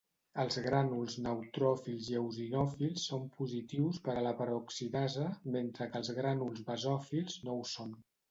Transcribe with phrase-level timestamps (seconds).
[0.43, 5.27] Els grànuls neutròfils i eosinòfils són positius per a la peroxidasa,
[5.57, 7.95] mentre que els grànuls basòfils no ho són.